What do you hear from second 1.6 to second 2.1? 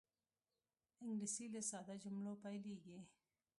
ساده